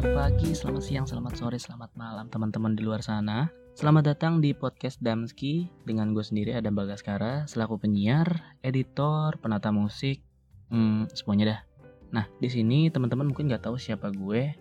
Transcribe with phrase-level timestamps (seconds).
[0.00, 3.52] Selamat pagi, selamat siang, selamat sore, selamat malam teman-teman di luar sana.
[3.76, 10.24] Selamat datang di podcast Damski dengan gue sendiri Adam Bagaskara selaku penyiar, editor, penata musik,
[10.72, 11.60] hmm, semuanya dah.
[12.16, 14.56] Nah di sini teman-teman mungkin nggak tahu siapa gue,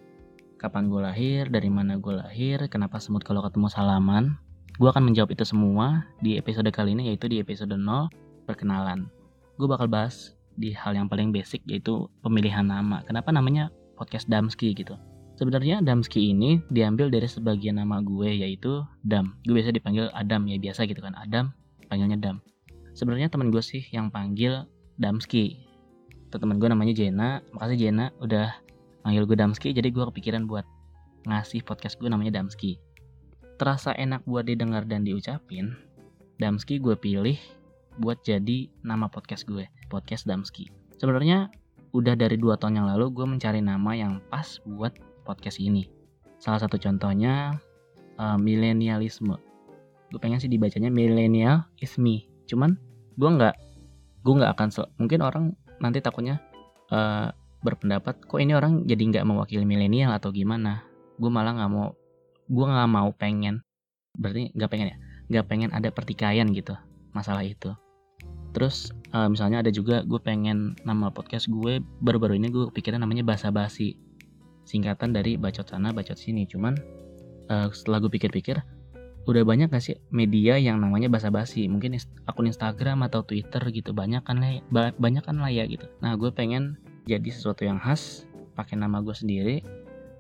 [0.60, 4.36] kapan gue lahir, dari mana gue lahir, kenapa semut kalau ketemu salaman.
[4.76, 8.12] Gue akan menjawab itu semua di episode kali ini yaitu di episode 0
[8.44, 9.08] perkenalan.
[9.56, 13.08] Gue bakal bahas di hal yang paling basic yaitu pemilihan nama.
[13.08, 15.00] Kenapa namanya podcast Damski gitu?
[15.40, 19.40] Sebenarnya Damski ini diambil dari sebagian nama gue yaitu Dam.
[19.48, 21.16] Gue biasa dipanggil Adam ya biasa gitu kan.
[21.16, 21.56] Adam
[21.88, 22.44] panggilnya Dam.
[22.92, 24.68] Sebenarnya teman gue sih yang panggil
[25.00, 25.64] Damski.
[26.28, 27.40] Teman gue namanya Jena.
[27.56, 28.52] Makasih Jena udah
[29.08, 29.72] panggil gue Damski.
[29.72, 30.68] Jadi gue kepikiran buat
[31.24, 32.76] ngasih podcast gue namanya Damski.
[33.56, 35.72] Terasa enak buat didengar dan diucapin.
[36.36, 37.40] Damski gue pilih
[37.96, 39.64] buat jadi nama podcast gue.
[39.88, 40.68] Podcast Damski.
[41.00, 41.48] Sebenarnya
[41.96, 44.92] udah dari dua tahun yang lalu gue mencari nama yang pas buat
[45.24, 45.88] podcast ini.
[46.40, 47.60] Salah satu contohnya
[48.18, 49.36] uh, milenialisme.
[50.10, 51.96] Gue pengen sih dibacanya milenial is.
[52.50, 52.80] Cuman
[53.20, 53.56] gue nggak
[54.20, 54.68] gue nggak akan
[55.00, 55.44] mungkin orang
[55.80, 56.44] nanti takutnya
[56.92, 57.32] uh,
[57.64, 60.84] berpendapat kok ini orang jadi nggak mewakili milenial atau gimana.
[61.20, 61.96] Gue malah nggak mau
[62.50, 63.62] gue nggak mau pengen
[64.18, 64.98] berarti nggak pengen ya
[65.30, 66.74] nggak pengen ada pertikaian gitu
[67.14, 67.70] masalah itu
[68.58, 73.22] terus uh, misalnya ada juga gue pengen nama podcast gue baru-baru ini gue pikiran namanya
[73.22, 73.94] basa basi
[74.70, 76.46] singkatan dari bacot sana bacot sini.
[76.46, 76.78] Cuman
[77.50, 78.62] uh, setelah gue pikir-pikir
[79.26, 81.66] udah banyak gak sih media yang namanya basa-basi?
[81.66, 81.98] Mungkin
[82.30, 84.62] akun Instagram atau Twitter gitu banyak kan lah
[84.94, 85.90] banyak kan lah ya gitu.
[86.06, 86.78] Nah gue pengen
[87.10, 89.66] jadi sesuatu yang khas pakai nama gue sendiri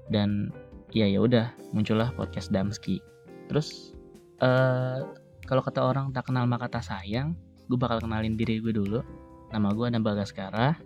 [0.09, 0.49] dan
[0.89, 2.97] ya ya udah muncullah podcast Damski.
[3.45, 3.93] Terus
[4.41, 5.05] uh,
[5.45, 7.37] kalau kata orang tak kenal maka tak sayang
[7.69, 9.05] gue bakal kenalin diri gue dulu.
[9.49, 10.77] Nama gue Adam Bagaskara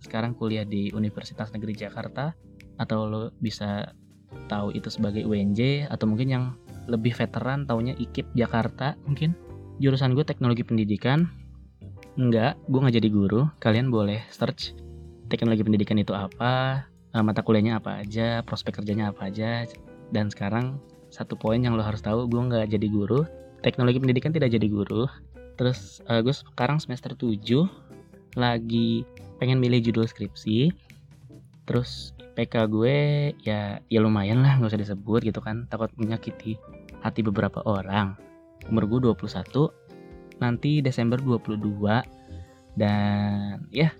[0.00, 2.34] sekarang kuliah di Universitas Negeri Jakarta
[2.80, 3.92] atau lo bisa
[4.48, 6.44] tahu itu sebagai UNJ atau mungkin yang
[6.88, 8.96] lebih veteran taunya IKIP Jakarta.
[9.04, 9.36] Mungkin.
[9.80, 11.28] Jurusan gue teknologi pendidikan.
[12.16, 13.48] Enggak gue nggak jadi guru.
[13.60, 14.76] Kalian boleh search
[15.32, 19.64] teknologi pendidikan itu apa eh, mata kuliahnya apa aja prospek kerjanya apa aja.
[20.12, 20.76] Dan sekarang
[21.08, 23.24] satu poin yang lo harus tahu gue nggak jadi guru.
[23.60, 25.08] Teknologi pendidikan tidak jadi guru.
[25.60, 27.36] Terus uh, gue sekarang semester 7
[28.40, 29.04] lagi
[29.36, 30.72] pengen milih judul skripsi.
[31.68, 32.96] Terus PK gue
[33.44, 35.68] ya ya lumayan lah nggak usah disebut gitu kan.
[35.68, 36.56] Takut menyakiti
[37.04, 38.16] hati beberapa orang.
[38.72, 39.68] Umur gue 21
[40.40, 41.60] nanti Desember 22
[42.80, 43.92] dan ya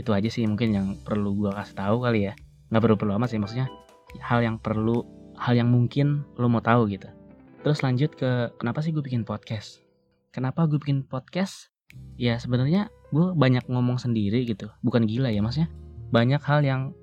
[0.00, 2.34] itu aja sih mungkin yang perlu gue kasih tahu kali ya.
[2.72, 3.68] Nggak perlu perlu amat sih maksudnya
[4.24, 5.04] hal yang perlu
[5.36, 7.12] hal yang mungkin lo mau tahu gitu.
[7.60, 9.84] Terus lanjut ke kenapa sih gue bikin podcast?
[10.32, 11.68] Kenapa gue bikin podcast?
[12.16, 14.72] Ya sebenarnya gue banyak ngomong sendiri gitu.
[14.80, 15.68] Bukan gila ya maksudnya.
[16.08, 16.96] Banyak hal yang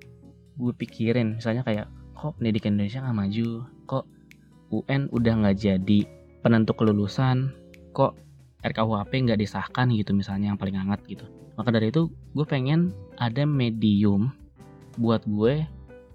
[0.58, 1.86] gue pikirin misalnya kayak
[2.18, 3.48] kok pendidikan Indonesia nggak maju?
[3.86, 4.04] Kok
[4.74, 5.98] UN udah nggak jadi
[6.42, 7.54] penentu kelulusan?
[7.94, 8.18] Kok
[8.66, 9.86] RKUHP nggak disahkan?
[9.94, 11.30] Gitu misalnya yang paling hangat gitu.
[11.54, 14.34] Maka dari itu gue pengen ada medium
[14.98, 15.62] buat gue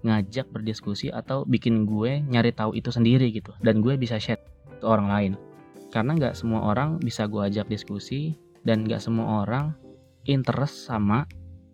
[0.04, 4.44] ngajak berdiskusi atau bikin gue nyari tahu itu sendiri gitu dan gue bisa share
[4.76, 5.32] ke orang lain.
[5.88, 9.72] Karena nggak semua orang bisa gue ajak diskusi dan nggak semua orang
[10.28, 11.24] interest sama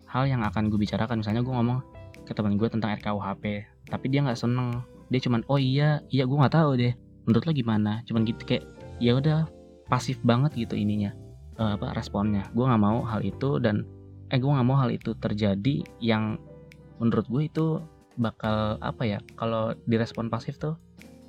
[0.07, 1.19] hal yang akan gue bicarakan.
[1.19, 1.90] Misalnya gue ngomong
[2.25, 4.83] ke teman gue tentang RKUHP tapi dia nggak seneng.
[5.11, 6.93] Dia cuman oh iya iya gue nggak tahu deh.
[7.27, 8.01] Menurut lo gimana?
[8.07, 8.65] Cuman gitu kayak
[9.03, 9.49] ya udah
[9.91, 11.11] pasif banget gitu ininya
[11.59, 12.47] uh, apa responnya.
[12.55, 13.83] Gue nggak mau hal itu dan
[14.31, 16.39] eh gue nggak mau hal itu terjadi yang
[17.03, 17.65] menurut gue itu
[18.15, 20.77] bakal apa ya kalau direspon pasif tuh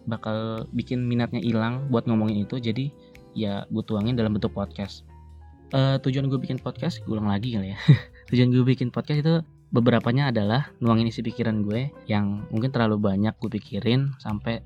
[0.06, 2.62] bakal bikin minatnya hilang buat ngomongin itu.
[2.62, 2.94] Jadi
[3.34, 5.02] ya gue tuangin dalam bentuk podcast.
[5.72, 7.78] Uh, tujuan gue bikin podcast gue ulang lagi kali ya.
[8.28, 9.34] Tujuan gue bikin podcast itu
[9.72, 14.60] beberapanya adalah nuangin isi pikiran gue yang mungkin terlalu banyak gue pikirin sampai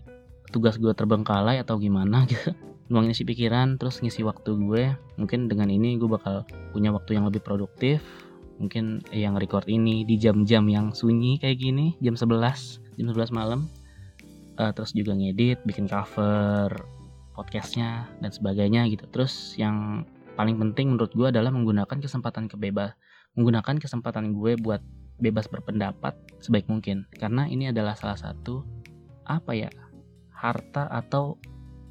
[0.50, 2.52] tugas gue terbengkalai atau gimana gitu.
[2.90, 4.84] Nuangin isi pikiran terus ngisi waktu gue.
[5.19, 6.42] Mungkin dengan ini gue bakal
[6.75, 8.02] punya waktu yang lebih produktif.
[8.58, 13.70] Mungkin yang record ini di jam-jam yang sunyi kayak gini jam 11 jam 11 malam.
[14.56, 16.72] Uh, terus juga ngedit bikin cover
[17.36, 19.06] podcastnya dan sebagainya gitu.
[19.12, 22.96] Terus yang paling penting menurut gue adalah menggunakan kesempatan kebebas
[23.36, 24.80] menggunakan kesempatan gue buat
[25.20, 27.08] bebas berpendapat sebaik mungkin.
[27.16, 28.64] Karena ini adalah salah satu
[29.28, 29.70] apa ya
[30.32, 31.40] harta atau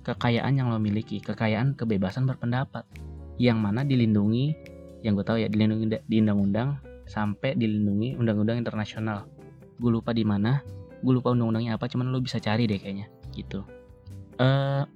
[0.06, 1.22] kekayaan yang lo miliki.
[1.22, 2.86] Kekayaan kebebasan berpendapat.
[3.36, 4.56] Yang mana dilindungi
[5.04, 9.30] yang gue tahu ya dilindungi di undang-undang sampai dilindungi undang-undang internasional.
[9.78, 10.66] Gue lupa di mana
[11.04, 13.12] gue lupa undang-undangnya apa cuman lo bisa cari deh kayaknya.
[13.36, 13.62] Gitu.
[14.42, 14.88] Uh,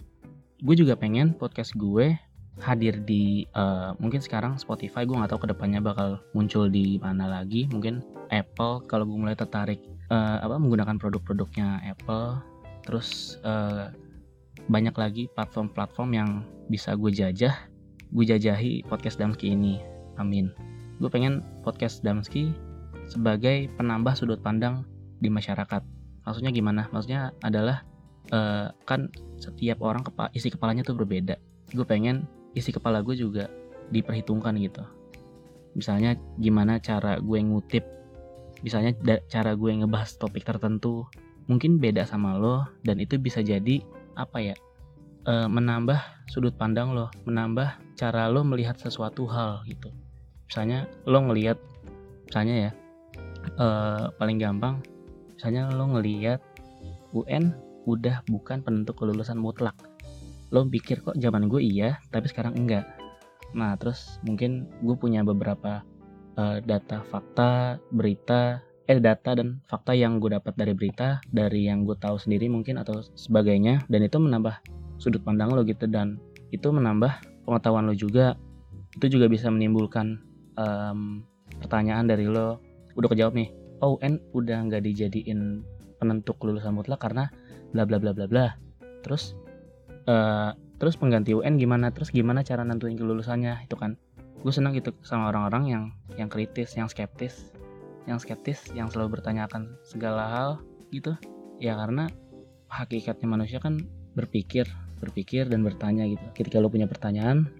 [0.60, 2.16] gue juga pengen podcast gue
[2.60, 7.28] hadir di uh, mungkin sekarang Spotify gue nggak tahu ke depannya bakal muncul di mana
[7.28, 7.66] lagi.
[7.72, 9.80] Mungkin Apple kalau gue mulai tertarik
[10.12, 12.40] uh, apa menggunakan produk-produknya Apple.
[12.84, 13.92] Terus uh,
[14.70, 16.30] banyak lagi platform-platform yang
[16.70, 17.56] bisa gue jajah
[18.10, 19.78] gue jajahi podcast Damski ini.
[20.18, 20.50] Amin.
[20.98, 22.52] Gue pengen podcast Damski
[23.06, 24.84] sebagai penambah sudut pandang
[25.22, 25.82] di masyarakat.
[26.26, 26.90] Maksudnya gimana?
[26.90, 27.86] Maksudnya adalah
[28.34, 31.38] uh, kan setiap orang kepa isi kepalanya tuh berbeda.
[31.72, 32.26] Gue pengen
[32.58, 33.48] isi kepala gue juga
[33.90, 34.84] diperhitungkan gitu.
[35.78, 37.86] Misalnya gimana cara gue ngutip
[38.60, 38.92] misalnya
[39.32, 41.08] cara gue ngebahas topik tertentu
[41.48, 43.82] mungkin beda sama lo dan itu bisa jadi
[44.20, 44.56] apa ya
[45.24, 49.90] e, menambah sudut pandang lo menambah cara lo melihat sesuatu hal gitu.
[50.52, 51.58] Misalnya lo ngelihat
[52.28, 52.72] misalnya ya
[53.56, 53.68] e,
[54.20, 54.84] paling gampang
[55.34, 56.44] misalnya lo ngelihat
[57.16, 57.56] UN
[57.88, 59.74] udah bukan penentu kelulusan mutlak
[60.50, 62.86] lo pikir kok zaman gue iya tapi sekarang enggak?
[63.54, 65.82] Nah terus mungkin gue punya beberapa
[66.38, 71.86] uh, data fakta berita eh data dan fakta yang gue dapat dari berita dari yang
[71.86, 74.58] gue tahu sendiri mungkin atau sebagainya dan itu menambah
[74.98, 76.18] sudut pandang lo gitu dan
[76.50, 78.34] itu menambah pengetahuan lo juga.
[78.98, 80.18] Itu juga bisa menimbulkan
[80.58, 81.22] um,
[81.62, 82.58] pertanyaan dari lo.
[82.98, 83.54] Udah kejawab nih
[83.86, 85.64] oh N udah nggak dijadiin
[86.02, 87.30] penentu kelulusan mutlak karena
[87.72, 88.48] bla bla bla bla bla.
[89.06, 89.38] Terus
[90.10, 91.94] uh, terus pengganti UN gimana?
[91.94, 93.70] Terus gimana cara nentuin kelulusannya?
[93.70, 94.02] Itu kan.
[94.42, 95.84] Gue senang gitu sama orang-orang yang
[96.16, 97.52] yang kritis yang skeptis
[98.08, 100.50] yang skeptis yang selalu bertanyakan segala hal
[100.90, 101.14] gitu.
[101.62, 102.10] Ya karena
[102.72, 103.86] hakikatnya manusia kan
[104.18, 104.66] berpikir
[105.00, 106.24] berpikir dan bertanya gitu.
[106.34, 107.52] Ketika lo punya pertanyaan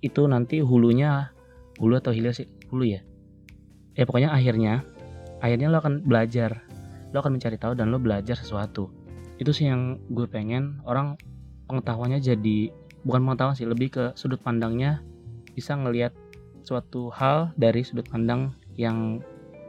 [0.00, 1.34] itu nanti hulunya
[1.82, 2.46] hulu atau hilir sih?
[2.70, 3.00] Hulu ya?
[3.96, 4.84] Ya pokoknya akhirnya
[5.40, 6.62] akhirnya lo akan belajar.
[7.10, 8.92] Lo akan mencari tahu dan lo belajar sesuatu.
[9.36, 11.16] Itu sih yang gue pengen orang
[11.66, 12.70] pengetahuannya jadi
[13.06, 15.02] bukan pengetahuan sih lebih ke sudut pandangnya
[15.54, 16.14] bisa ngelihat
[16.66, 19.22] suatu hal dari sudut pandang yang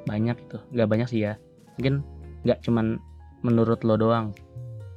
[0.10, 1.38] banyak itu nggak banyak sih ya.
[1.78, 2.02] Mungkin
[2.48, 2.98] nggak cuman
[3.46, 4.34] menurut lo doang.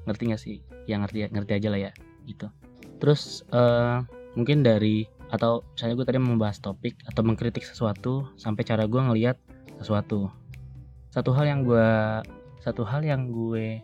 [0.08, 0.56] Ngerti nggak sih?
[0.88, 1.92] Yang ngerti ngerti aja lah ya
[2.24, 2.46] gitu.
[3.00, 4.00] Terus uh,
[4.32, 9.36] mungkin dari atau misalnya gue tadi membahas topik atau mengkritik sesuatu sampai cara gue ngelihat
[9.78, 10.32] sesuatu.
[11.12, 11.88] Satu hal yang gue
[12.60, 13.80] satu hal yang gue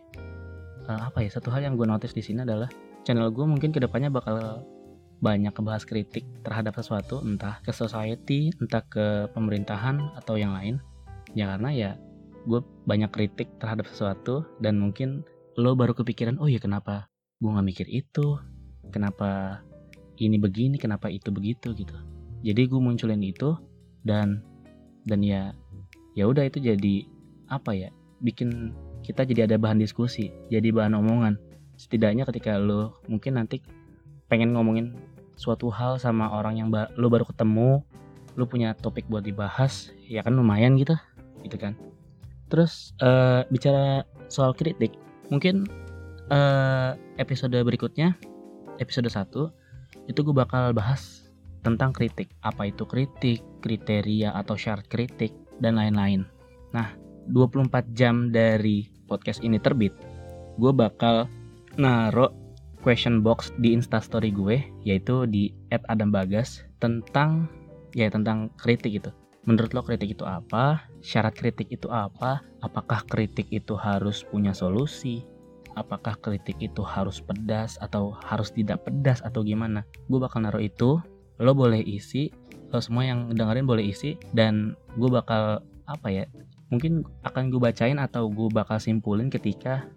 [0.89, 2.69] uh, apa ya satu hal yang gue notice di sini adalah
[3.07, 4.67] channel gue mungkin ke depannya bakal
[5.23, 10.83] banyak kebahas kritik terhadap sesuatu entah ke society entah ke pemerintahan atau yang lain.
[11.31, 11.91] Ya karena ya
[12.43, 15.23] gue banyak kritik terhadap sesuatu dan mungkin
[15.55, 17.07] lo baru kepikiran oh ya kenapa
[17.39, 18.35] gue nggak mikir itu?
[18.91, 19.63] Kenapa
[20.19, 20.75] ini begini?
[20.75, 21.71] Kenapa itu begitu?
[21.71, 21.95] gitu.
[22.43, 23.55] Jadi gue munculin itu
[24.03, 24.43] dan
[25.07, 25.55] dan ya
[26.13, 27.07] ya udah itu jadi
[27.47, 27.89] apa ya
[28.19, 31.39] bikin kita jadi ada bahan diskusi jadi bahan omongan
[31.77, 33.61] setidaknya ketika lo mungkin nanti
[34.27, 34.97] pengen ngomongin
[35.37, 37.85] suatu hal sama orang yang ba lo baru ketemu
[38.37, 40.97] lo punya topik buat dibahas ya kan lumayan gitu
[41.45, 41.77] gitu kan.
[42.49, 44.97] Terus uh, bicara soal kritik
[45.29, 45.69] mungkin
[46.33, 48.17] uh, episode berikutnya
[48.81, 51.29] episode 1 itu gue bakal bahas
[51.61, 52.33] tentang kritik.
[52.41, 56.25] Apa itu kritik kriteria atau syarat kritik dan lain-lain.
[56.73, 56.93] Nah
[57.29, 59.93] 24 jam dari podcast ini terbit
[60.57, 61.29] gue bakal
[61.77, 62.33] naruh
[62.81, 67.45] question box di instastory gue yaitu di @adambagas tentang
[67.93, 69.09] ya tentang kritik itu.
[69.47, 70.83] Menurut lo kritik itu apa?
[70.99, 72.43] Syarat kritik itu apa?
[72.59, 75.23] Apakah kritik itu harus punya solusi?
[75.77, 79.87] Apakah kritik itu harus pedas atau harus tidak pedas atau gimana?
[80.11, 80.99] Gue bakal naruh itu.
[81.37, 82.33] Lo boleh isi,
[82.73, 86.25] lo semua yang dengerin boleh isi dan gue bakal apa ya?
[86.73, 89.87] Mungkin akan gue bacain atau gue bakal simpulin ketika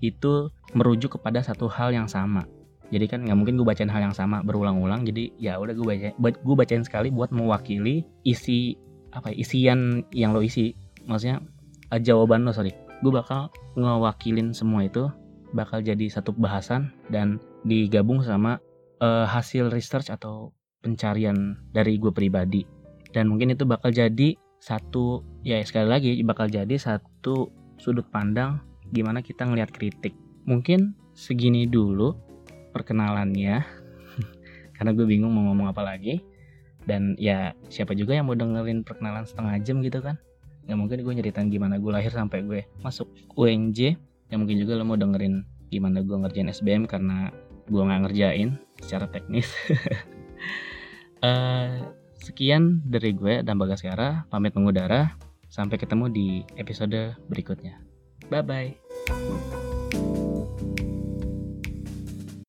[0.00, 2.44] itu merujuk kepada satu hal yang sama.
[2.88, 6.08] Jadi kan nggak mungkin gue bacain hal yang sama berulang-ulang jadi ya udah gue baca
[6.40, 8.80] gue bacain sekali buat mewakili isi
[9.12, 10.72] apa ya, isian yang lo isi.
[11.04, 11.44] Maksudnya
[11.92, 12.72] uh, jawaban lo sorry.
[13.04, 15.08] Gue bakal ngewakilin semua itu
[15.52, 18.60] bakal jadi satu bahasan dan digabung sama
[19.04, 22.64] uh, hasil research atau pencarian dari gue pribadi.
[23.12, 28.58] Dan mungkin itu bakal jadi satu ya sekali lagi bakal jadi satu sudut pandang
[28.92, 30.14] gimana kita ngelihat kritik.
[30.48, 32.16] Mungkin segini dulu
[32.72, 33.64] perkenalannya,
[34.76, 36.24] karena gue bingung mau ngomong apa lagi.
[36.88, 40.16] Dan ya siapa juga yang mau dengerin perkenalan setengah jam gitu kan?
[40.64, 43.96] Ya mungkin gue nyeritain gimana gue lahir sampai gue masuk UNJ.
[44.28, 47.32] Ya mungkin juga lo mau dengerin gimana gue ngerjain SBM karena
[47.68, 49.52] gue nggak ngerjain secara teknis.
[51.20, 51.92] uh,
[52.24, 55.16] sekian dari gue dan Bagaskara, pamit mengudara.
[55.48, 56.28] Sampai ketemu di
[56.60, 57.87] episode berikutnya.
[58.30, 59.58] Bye bye.